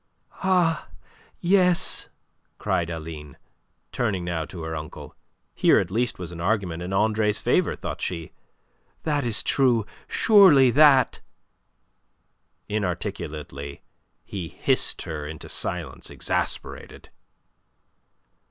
"Ah, 0.43 0.87
yes!" 1.41 2.09
cried 2.57 2.89
Aline, 2.89 3.37
turning 3.91 4.25
now 4.25 4.45
to 4.45 4.63
her 4.63 4.75
uncle. 4.75 5.15
Here 5.53 5.77
at 5.77 5.91
least 5.91 6.17
was 6.17 6.31
an 6.31 6.41
argument 6.41 6.81
in 6.81 6.91
Andre's 6.91 7.39
favour, 7.39 7.75
thought 7.75 8.01
she. 8.01 8.31
"That 9.03 9.27
is 9.27 9.43
true. 9.43 9.85
Surely 10.07 10.71
that..." 10.71 11.19
Inarticulately 12.67 13.83
he 14.25 14.47
hissed 14.47 15.03
her 15.03 15.27
into 15.27 15.47
silence, 15.49 16.09
exasperated. 16.09 17.11